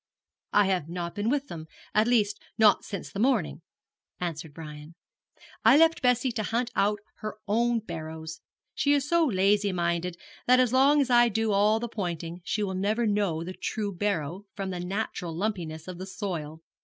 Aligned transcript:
'I 0.53 0.65
have 0.65 0.89
not 0.89 1.13
been 1.13 1.29
with 1.29 1.47
them 1.47 1.67
at 1.93 2.07
least 2.07 2.39
not 2.57 2.83
since 2.83 3.11
the 3.11 3.19
morning, 3.19 3.61
answered 4.19 4.51
Brian. 4.51 4.95
'I 5.63 5.77
left 5.77 6.01
Bessie 6.01 6.31
to 6.31 6.41
hunt 6.41 6.71
out 6.75 6.97
her 7.17 7.37
own 7.47 7.77
barrows; 7.81 8.41
she 8.73 8.93
is 8.93 9.07
so 9.07 9.23
lazy 9.23 9.71
minded 9.71 10.17
that 10.47 10.59
as 10.59 10.73
long 10.73 11.01
as 11.01 11.11
I 11.11 11.29
do 11.29 11.51
all 11.51 11.79
the 11.79 11.87
pointing 11.87 12.41
she 12.43 12.63
will 12.63 12.73
never 12.73 13.05
know 13.05 13.43
the 13.43 13.53
true 13.53 13.93
barrow 13.93 14.47
from 14.55 14.71
the 14.71 14.79
natural 14.79 15.37
lumpiness 15.37 15.87
of 15.87 15.99
the 15.99 16.07
soil. 16.07 16.61